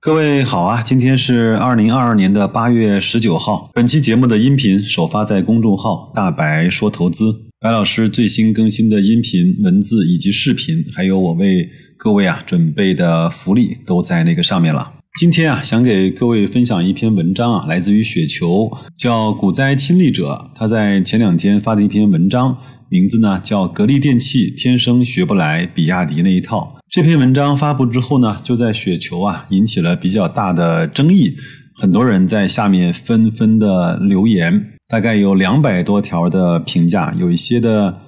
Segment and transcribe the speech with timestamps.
[0.00, 3.68] 各位好啊，今天是二零二二年的八月十九号。
[3.74, 14.92] 本期节目的音频首发在公众号“大白说投资”，白老师最新更新的音频、文字以及视频，还有我为各位啊准备的福利都在那个上面了。
[15.18, 20.48] 今天啊，想给各位分享一篇文章啊，来自于雪球，叫“股灾亲历者”。
[20.54, 22.58] 他在前两天发的一篇文章，
[22.88, 26.76] 名字呢叫《格力电器天生学不来比亚迪那一套》。
[26.90, 31.36] 这篇文章发布之后呢，就在雪球啊引起了比较大的争议，
[31.74, 37.98] 很多人在下面纷纷的留言，大概有两百多条的评价，有一些的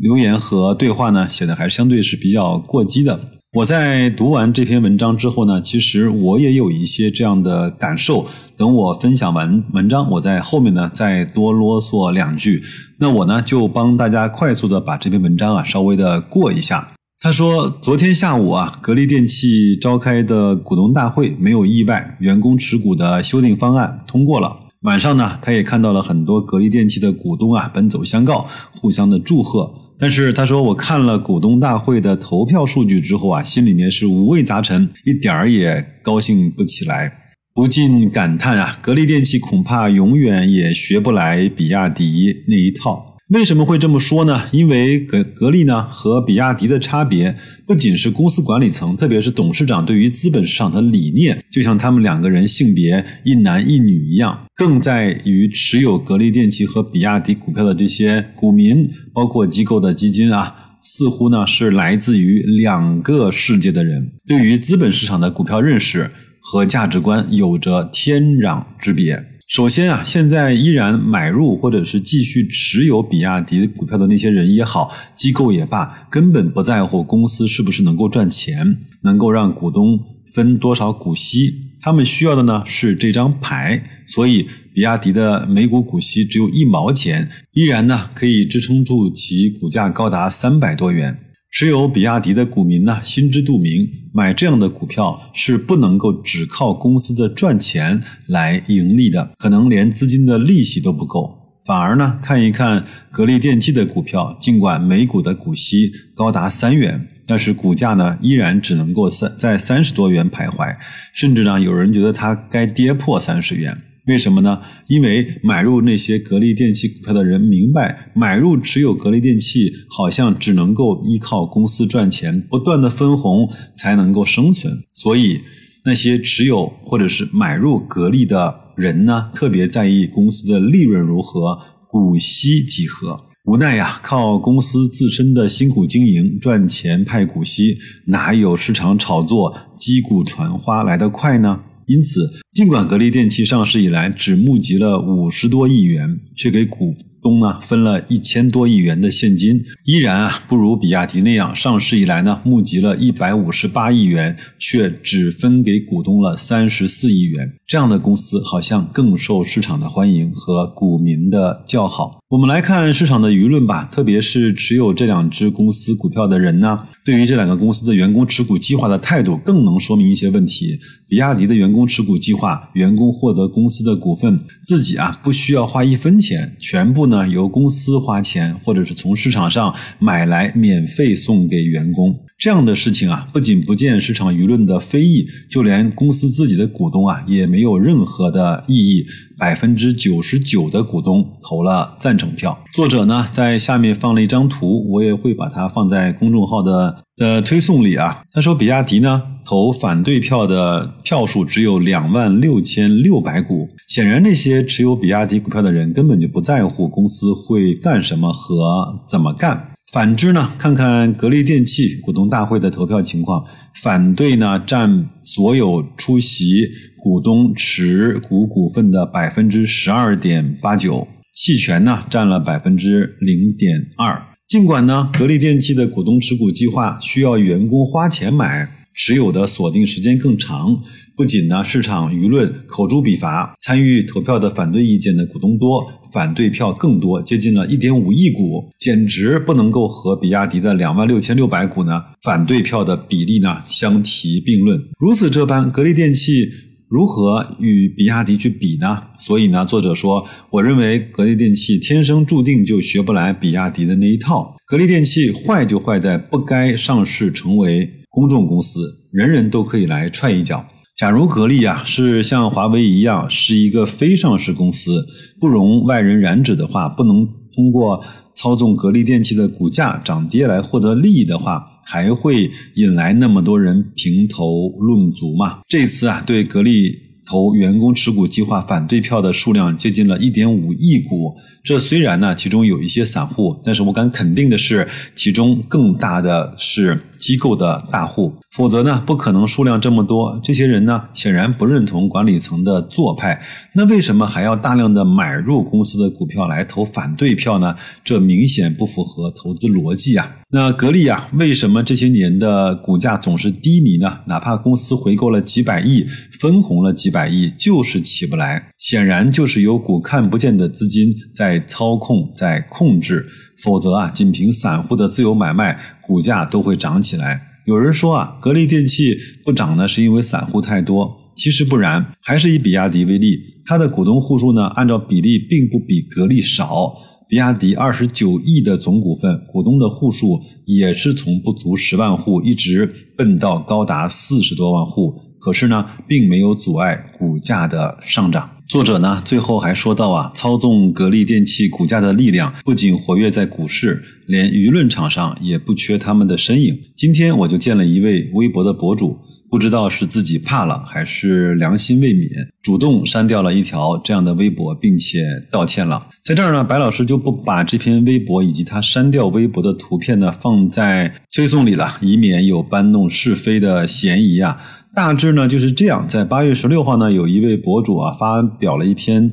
[0.00, 3.20] 留言和对话呢写的还相对是比较过激的。
[3.52, 8.26] 我在读完这篇文章之后呢，其实我也有一些这样的感受。
[8.56, 12.60] 等我分享完文章，我在后面呢再多啰嗦两句。
[12.98, 16.93] 那我呢就帮大家快速的把这篇文章啊稍微的过一下。
[17.20, 24.54] 他说，昨天下午啊，格力电器召开的股东大会没有意外，员工持股的修订方案通过了。
[24.82, 29.74] 晚上呢，他也看到了很多格力电器的股东啊奔走相告，互相的祝贺。
[29.98, 37.10] 但是他说，我看了股东大会的投票数据之后啊，心里面是五味杂陈，一点儿也高兴不起来，
[37.54, 43.13] 不禁感叹啊，格力电器恐怕永远也学不来比亚迪那一套。
[43.30, 44.42] 为什么会这么说呢？
[44.52, 47.34] 因为格格力呢和比亚迪的差别，
[47.66, 66.10] 不仅是公司管理层，特别是董事长对于资本市场的理念，就像他们两个人性别一男一女一样，更在于持有格力电器和比亚迪股票的这些股民，包括机构的基金啊，似乎呢是来自于两个世界的人，对于资本市场的股票认识
[66.42, 69.24] 和价值观有着天壤之别。
[69.46, 80.00] 首先啊，现在依然买入或者是继续持有比亚迪股票的那些人也好，机构也罢，根本不在乎公司是不是能够赚钱，能够让股东
[80.32, 83.84] 分多少股息，他们需要的呢是这张牌。
[84.06, 91.18] 所以，比亚迪的每股股息只有一毛钱，依然呢可以支撑住其股价高达三百多元。
[91.56, 101.54] 持有比亚迪的股民呢，心知肚明，买这样的股票是不能够只靠公司的赚钱来盈利的，可能连资金的利息都不够。
[101.64, 110.76] 反而呢，看一看格力电器的股票，尽管每股的股息高达三元，但是股价呢，依然只能够三在三十多元徘徊，
[111.12, 113.80] 甚至呢，有人觉得它该跌破三十元。
[114.06, 114.60] 为什么呢？
[114.86, 124.78] 因为买入那些格力电器股票的人明白，买入持有格力电器好像只能够依靠公司赚钱，不断的分红才能够生存。
[124.92, 125.40] 所以
[125.86, 133.18] 那些持有或者是买入格力的人呢，特别在意公司的利润如何，股息几何。
[133.46, 141.60] 无奈呀，靠公司自身的辛苦经营赚钱派股息，哪有市场炒作击鼓传花来得快呢？
[141.86, 157.54] 因此，尽管格力电器上市以来只募集了五十多亿元，却给股东呢分了一千多亿元的现金，依然啊不如比亚迪那样上市以来呢募集了一百五十八亿元，却只分给股东了三十四亿元。
[157.66, 162.20] 这样的公司好像更受市场的欢迎和股民的叫好。
[162.34, 170.80] 我们来看市场的舆论吧，特别是持有这两只公司股票的人呢，对于这两个公司的员工持股计划的态度，更能说明一些问题。
[171.08, 182.18] 比亚迪的员工持股计划，员工获得公司的股份，自己啊不需要花一分钱，全部呢由公司花钱，或者是从市场上买来免费送给员工。
[182.36, 189.06] 这样的事情啊，不仅不见市场舆论的非议，就连公司自己的股东啊，也没有任何的异议。
[189.38, 192.58] 百分之九十九的股东投了赞成票。
[192.72, 198.22] 作者呢，在下面放了一张图，我也会把它放在公众号的的推送里啊。
[198.32, 203.68] 他说，比亚迪呢投反对票的票数只有两万六千六百股。
[203.88, 209.70] 显然，那些持有比亚迪股票的人根本就不在乎公司会干什么和怎么干。
[209.92, 213.44] 反之呢，看看格力电器股东大会的投票情况，
[213.80, 216.68] 反对呢占所有出席
[217.04, 224.22] 股东持股股份的百分之十二点八九，弃权呢占了百分之零点二。
[224.48, 228.66] 尽管呢，格力电器的股东持股计划需要员工花钱买。
[228.96, 230.78] 持有的锁定时间更长，
[231.16, 244.80] 不仅呢市场舆论口诛笔伐，参与投票的反对意见的股东多，反对票更多，接近了一点五亿股，简直不能够和比亚迪的两万六千六百股呢反对票的比例呢相提并论。
[245.00, 246.48] 如此这般，格力电器
[246.88, 249.02] 如何与比亚迪去比呢？
[249.18, 254.56] 所以呢，作者说，我认为格力电器天生注定就学不来比亚迪的那一套。
[254.66, 257.90] 格力电器坏就坏在不该上市成为。
[258.14, 258.78] 公众公司，
[259.10, 260.64] 人人都可以来踹一脚。
[260.96, 265.04] 假如格力啊是像华为一样是一个非上市公司，
[265.40, 268.00] 不容外人染指的话，不能通过
[268.32, 275.60] 操纵格力电器的股价涨跌来获得利益的话，还会引来那么多人评头论足吗？
[275.68, 277.00] 这次啊，对格力。
[277.26, 284.86] 投员工持股计划反对票的数量接近了一点五亿股，这虽然呢，其中有一些散户，但是我敢肯定的是，
[285.16, 290.38] 其中更大的是机构的大户，否则呢，不可能数量这么多。
[290.44, 293.42] 这些人呢，显然不认同管理层的做派，
[293.72, 297.74] 那为什么还要大量的买入公司的股票来投反对票呢？
[298.04, 300.36] 这明显不符合投资逻辑啊！
[300.50, 304.20] 那格力啊，为什么这些年的股价总是低迷呢？
[304.26, 306.06] 哪怕公司回购了几百亿，
[306.38, 308.68] 分红了几百亿，就是起不来。
[308.76, 313.26] 显然就是有股看不见的资金在操控、在控制。
[313.64, 317.40] 否则啊，仅凭散户的自由买卖，股价都会涨起来。
[317.64, 321.32] 有人说啊，格力电器不涨呢，是因为散户太多。
[321.34, 326.94] 其实不然，还是以比亚迪为例，它的股东户数呢，按照比例并不比格力少。
[327.26, 332.86] 比亚迪二十九亿的总股份，股东的户数也是从不足十万户一直
[333.16, 338.53] 奔到高达四十多万户，可是呢，并没有阻碍股价的上涨。
[338.66, 346.80] 作者呢，最后还说到啊，操纵格力电器股价的力量不仅活跃在股市，连舆论场上也不缺他们的身影。
[346.96, 349.18] 今天我就见了一位微博的博主。
[349.50, 352.28] 不知道是自己怕了还是良心未泯，
[352.60, 356.08] 主动删掉了一条这样的微博，并且道歉了。
[356.24, 364.58] 在这儿呢，白老师就不把这篇微博以及他删掉微博的图片呢放在推送里了，以免有搬弄是非的嫌疑啊。
[364.94, 369.32] 大致呢就是这样，在八月十六号呢，有一位博主啊发表了一篇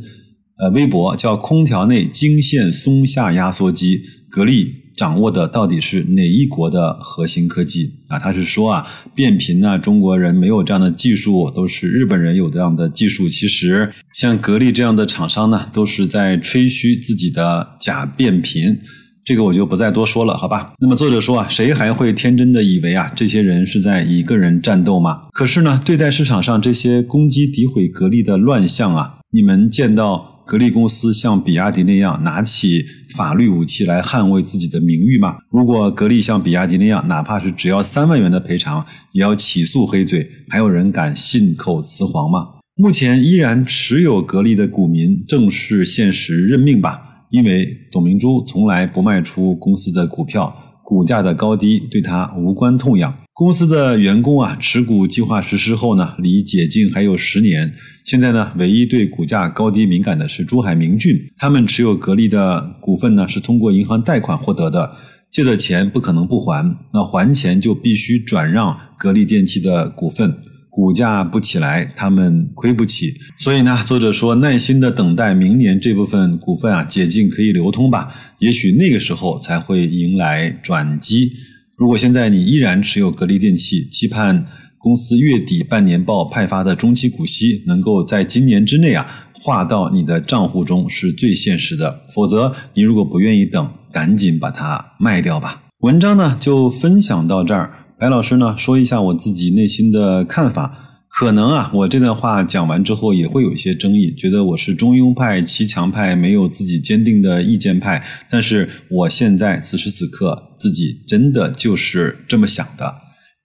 [0.58, 4.76] 呃微博，叫“空调内惊现松下压缩机，格力”。
[4.94, 8.20] 掌握的到底是哪一国的核心科技啊？
[8.20, 8.86] 他是说啊，
[9.16, 13.28] 变频呢，中国人没有这样的技术，都是日本人有这样的技术。
[13.28, 18.80] 其实像格力这样的厂商呢，都是在吹嘘自己的假变频。
[19.24, 20.74] 这个我就不再多说了，好吧？
[20.80, 25.24] 那么作者说啊，谁还会天真的以为啊，这些人是在一个人战斗吗？
[25.32, 30.30] 可是呢，对待市场上这些攻击诋毁格力的乱象啊，你们见到？
[30.44, 32.84] 格力公司像比亚迪那样拿起
[33.16, 35.36] 法律武器来捍卫自己的名誉吗？
[35.50, 42.60] 如果格力像比亚迪那样，哪怕是只要三万元的赔偿，也要起诉黑嘴，还有人敢信口雌黄吗？
[42.76, 47.11] 目前依然持有格力的股民，正是现实认命吧。
[47.32, 53.18] 因为董明珠从来不卖出公司的股票，股价的高低对他无关痛痒。
[53.34, 57.74] 公司的员工啊，持股计划实施后呢，离解禁还有十年。
[58.04, 64.92] 现在呢，唯一对股价高低敏感的是珠海明骏，他们持有格力的股份呢，是通过银行贷款获得的，
[65.32, 70.36] 借的钱不可能不还，那还钱就必须转让格力电器的股份，
[70.72, 73.14] 股价不起来，他们亏不起。
[73.38, 78.08] 所以呢，作者说耐心的等待明年这部分股份啊解禁可以流通吧，
[78.40, 81.34] 也许那个时候才会迎来转机。
[81.78, 84.46] 如果现在你依然持有格力电器，期盼
[84.78, 92.04] 公司月底半年报派发的中期股息能够在今年之内啊划到你的账户中，是最现实的。
[92.16, 95.64] 否则，你如果不愿意等，赶紧把它卖掉吧。
[95.80, 101.06] 文章呢就分享到这儿，白老师呢说一下我自己内心的看法。
[101.08, 108.04] 可能啊，我这段话讲完之后也会有一些争议，觉得我是中庸派、骑墙派，没有自己坚定的意见派。
[108.28, 112.96] 但是我现在此时此刻自己真的就是这么想的。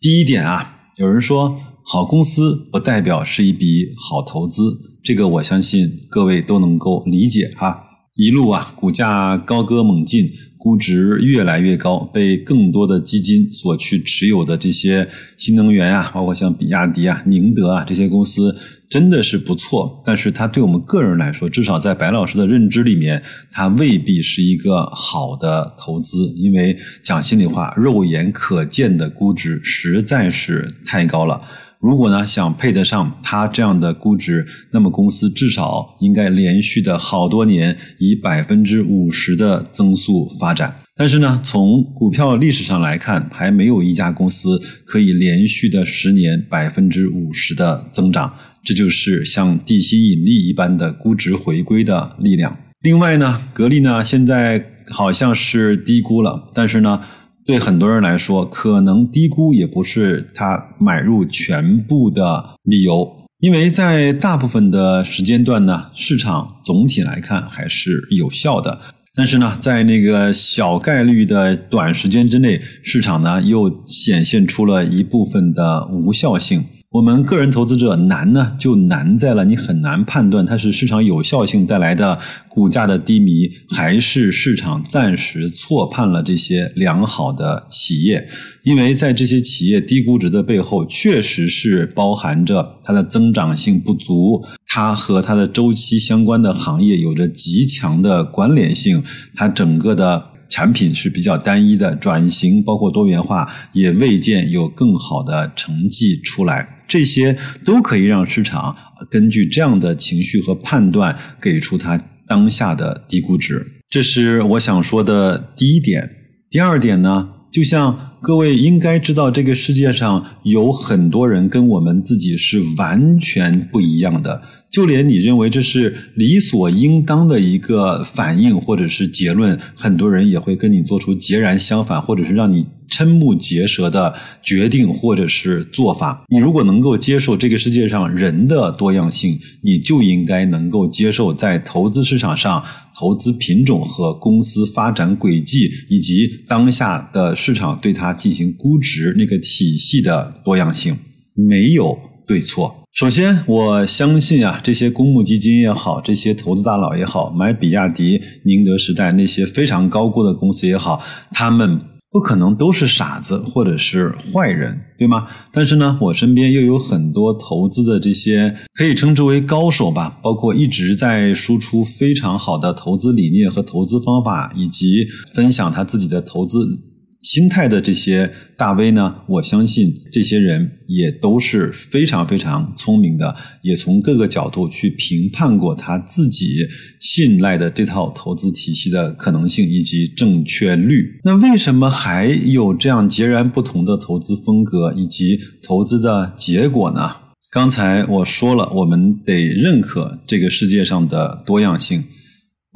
[0.00, 4.62] 第一点啊，有人说好公司不代表是一笔好投资，
[5.04, 7.82] 这个我相信各位都能够理解哈。
[8.14, 10.30] 一路啊，股价高歌猛进。
[10.66, 18.52] 估值越来越高，被更多的基金所去持有的这些新能源啊，包括像比亚迪啊、宁德啊这些公司，
[18.90, 20.02] 真的是不错。
[20.04, 26.32] 但是它对我们个人来说，至少在白老师的认知里面，它未必是一个好的投资。
[26.34, 31.40] 因为讲心里话，肉眼可见的估值实在是太高了。
[31.86, 40.78] 如果呢想配得上它这样的估值，那么公司至少应该连续的好多年以百分之五十的增速发展。
[40.96, 48.34] 但是呢，从股票历史上来看，还没有一家公司可以连续的十年百分之五十的增长。
[48.64, 52.58] 这就是像地心引力一般的估值回归的力量。
[52.80, 57.00] 另外呢，格力呢现在好像是低估了，但是呢。
[57.46, 68.80] 对很多人来说，可能低估也不是他买入全部的理由，因为在大部分的时间段呢，市场总体来看还是有效的。
[69.14, 76.64] 但是呢，在那个小概率的短时间之内，市场呢又显现出了一部分的无效性。
[76.90, 88.28] 我们个人投资者难呢，就难在了你很难判断它是市场有效性带来的股价的低迷，还是市场暂时错判了这些良好的企业。
[88.62, 99.02] 因为在这些企业低估值的背后，确实是包含着它的增长性不足，它和它的周期相关的行业有着极强的关联性，
[99.34, 100.36] 它整个的。
[100.48, 108.76] 产品是比较单一的，转型包括多元化也未见有更好的成绩出来，这些都可以让市场
[109.10, 113.66] 根据这样的情绪和判断给出它当下的低估值。
[113.88, 116.10] 这是我想说的第一点。
[116.50, 124.42] 第二点呢，就像各位应该知道，这个世界上有很多人跟我们自己是完全不一样的。
[124.70, 136.24] 就连你认为这是理所应当的一个反应或者是结论，很多人也会跟你做出截然相反，或者是让你瞠目结舌的决定或者是做法。
[136.28, 142.64] 你如果能够接受这个世界上人的多样性，你就应该能够接受在投资市场上
[142.96, 150.96] 投资品种和公司发展轨迹，以及当下的市场对它进行估值那个体系的多样性，
[151.34, 152.82] 没有对错。
[152.92, 161.78] 首先，我相信啊，这些公募基金也好，这些投资大佬也好，买比亚迪、宁德时代那些非常高估的公司也好，他们
[162.16, 165.26] 不可能都是傻子或者是坏人，对吗？
[165.52, 176.78] 但是呢，我身边又有很多投资的这些可以称之为高手吧，包括一直在输出非常好的投资理念和投资方法，以及分享他自己的投资。
[177.26, 186.68] 心态的这些大 V 呢，我相信这些人也都是非常非常聪明的，也从各个角度去评判过他自己
[187.00, 191.20] 信赖的这套投资体系的可能性以及正确率。
[191.24, 197.10] 那为什么还有这样截然不同的投资风格以及投资的结果呢？
[197.50, 202.04] 刚才我说了，我们得认可这个世界上的多样性。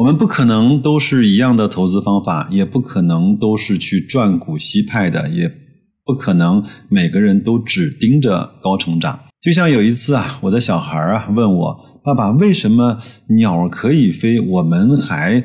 [0.00, 5.46] 我们不可能都是一样的投资方法，也不可能都是去赚股息派的，也
[6.06, 9.20] 不可能每个人都只盯着高成长。
[9.42, 12.96] 就像有一次啊，我的小孩啊问我：“爸爸，为什么
[13.36, 15.44] 鸟可以飞，我们还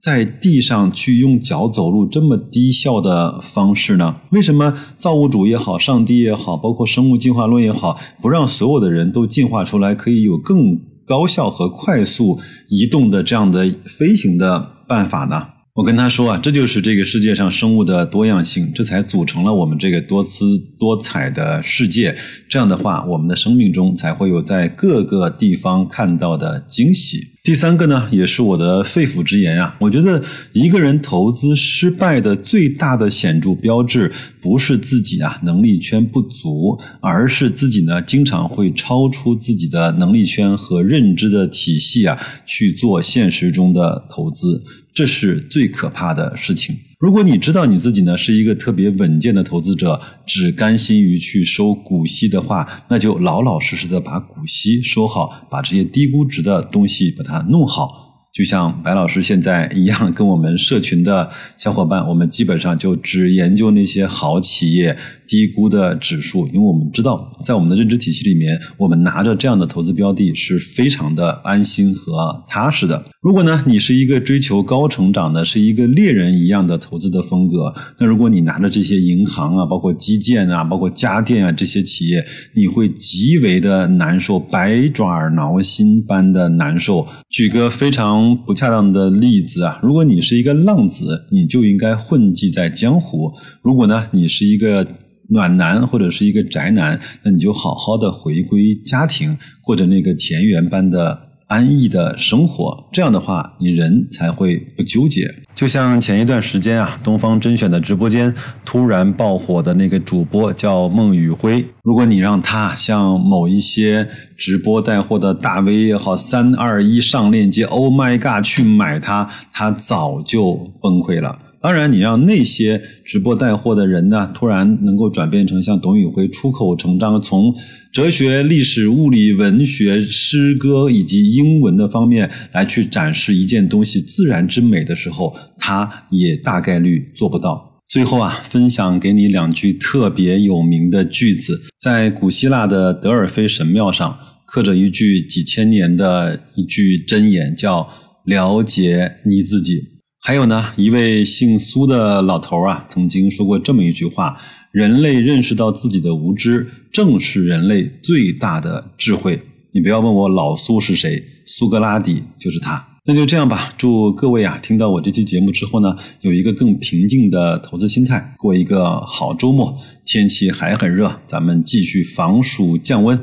[0.00, 4.18] 在地上去用脚走路这么低效的方式呢？
[4.30, 15.48] 为什么造物主也好，上帝也好，包括生物进化论也好，不让所有的人都进化出来，可以有更？”高效和快速移动的这样的飞行的办法呢？
[15.76, 22.16] 我跟他说啊，这就是这个世界上生物的多样性，这才组成了我们这个多姿多彩的世界。
[22.48, 27.35] 这样的话，我们的生命中才会有在各个地方看到的惊喜。
[27.46, 29.76] 第三个呢，也是我的肺腑之言啊。
[29.78, 30.20] 我觉得
[30.52, 34.10] 一个人投资失败的最大的显著标志，
[34.40, 44.64] 不是自己啊能力圈不足，而是自己呢经常会超出自己的能力圈和认知的体系啊去做现实中的投资。
[44.92, 46.76] 这是最可怕的事情。
[46.98, 58.06] 如果你知道你自己呢是一个特别稳健的投资者，只甘心于去收股息的话，那就老老实实的把股息收好，把这些低估值的东西把它弄好。
[58.32, 73.04] 就像白老师现在一样，跟我们社群的小伙伴，我们基本上就只研究那些好企业、低估的指数，因为我们知道，在我们的认知体系里面，我们拿着这样的投资标的是非常的安心和踏实的。
[73.20, 87.06] 如果呢，你是一个追求高成长的，是一个猎人一样的投资的风格，那如果你拿着这些银行啊，包括基建啊，包括家电啊这些企业，你会极为的难受，百爪挠心般的难受。
[87.28, 94.86] 举个非常不恰当的例子啊，如果你是一个浪子，你就应该混迹在江湖；如果呢，你是一个
[95.30, 101.26] 暖男或者是一个宅男，那你就好好的回归家庭，过着那个田园般的。
[101.48, 105.32] 安逸的生活，这样的话，你人才会不纠结。
[105.54, 121.38] 就像前一段时间啊，东方甄选的直播间突然爆火的那个主播叫孟宇辉，如果你让他像某一些直播带货的大 V 也好，三二一上链接，Oh my god，去买它，他早就崩溃了。
[121.66, 127.52] 当然，你让那些直播带货的人呢，突然能够转变成像董宇辉出口成章，从
[127.92, 137.82] 哲学、历史、物理、文学、诗歌以及英文的方面来去展示一件东西自然之美的时候，他也大概率做不到。
[137.88, 147.88] 最后啊，分享给你两句特别有名的句子，在古希腊的德尔菲神庙上刻着一句几千年的一句箴言，叫
[148.24, 149.82] “了解你自己”。
[150.26, 154.36] 还有呢，一位姓苏的老头啊，曾经说过这么一句话
[154.74, 159.40] ：“人类认识到自己的无知，正是人类最大的智慧。
[159.70, 162.84] 你不要问我老苏是谁，苏格拉底就是他。
[163.04, 169.78] 那就这样吧，祝各位啊，听到我这期节目之后呢，有一个更平静的投资心态，过一个好周末。
[170.04, 173.16] 天气还很热，咱们继续防暑降温。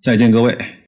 [0.00, 0.56] 再见，各位。